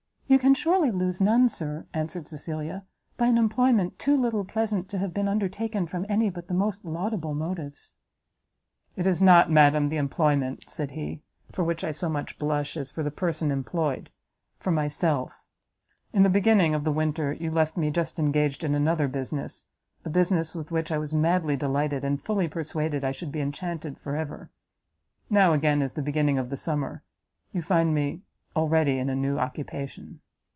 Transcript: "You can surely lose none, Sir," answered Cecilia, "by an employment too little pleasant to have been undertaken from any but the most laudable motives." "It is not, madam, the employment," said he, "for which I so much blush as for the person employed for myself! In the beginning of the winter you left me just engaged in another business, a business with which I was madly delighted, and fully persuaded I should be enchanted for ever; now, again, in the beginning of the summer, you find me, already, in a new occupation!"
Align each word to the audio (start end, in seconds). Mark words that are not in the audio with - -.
"You 0.31 0.39
can 0.39 0.53
surely 0.53 0.91
lose 0.91 1.19
none, 1.19 1.49
Sir," 1.49 1.87
answered 1.93 2.25
Cecilia, 2.25 2.85
"by 3.17 3.25
an 3.27 3.37
employment 3.37 3.99
too 3.99 4.15
little 4.15 4.45
pleasant 4.45 4.87
to 4.87 4.97
have 4.97 5.13
been 5.13 5.27
undertaken 5.27 5.87
from 5.87 6.05
any 6.07 6.29
but 6.29 6.47
the 6.47 6.53
most 6.53 6.85
laudable 6.85 7.33
motives." 7.33 7.91
"It 8.95 9.05
is 9.05 9.21
not, 9.21 9.51
madam, 9.51 9.89
the 9.89 9.97
employment," 9.97 10.69
said 10.69 10.91
he, 10.91 11.21
"for 11.51 11.65
which 11.65 11.83
I 11.83 11.91
so 11.91 12.07
much 12.07 12.39
blush 12.39 12.77
as 12.77 12.91
for 12.91 13.03
the 13.03 13.11
person 13.11 13.51
employed 13.51 14.09
for 14.57 14.71
myself! 14.71 15.43
In 16.13 16.23
the 16.23 16.29
beginning 16.29 16.73
of 16.73 16.85
the 16.85 16.93
winter 16.93 17.33
you 17.33 17.51
left 17.51 17.75
me 17.75 17.91
just 17.91 18.17
engaged 18.17 18.63
in 18.63 18.73
another 18.73 19.09
business, 19.09 19.65
a 20.05 20.09
business 20.09 20.55
with 20.55 20.71
which 20.71 20.93
I 20.93 20.97
was 20.97 21.13
madly 21.13 21.57
delighted, 21.57 22.05
and 22.05 22.21
fully 22.21 22.47
persuaded 22.47 23.03
I 23.03 23.11
should 23.11 23.33
be 23.33 23.41
enchanted 23.41 23.97
for 23.99 24.15
ever; 24.15 24.49
now, 25.29 25.51
again, 25.51 25.81
in 25.81 25.89
the 25.93 26.01
beginning 26.01 26.37
of 26.37 26.49
the 26.49 26.55
summer, 26.55 27.03
you 27.51 27.61
find 27.61 27.93
me, 27.93 28.21
already, 28.53 28.97
in 28.99 29.09
a 29.09 29.15
new 29.15 29.39
occupation!" 29.39 30.19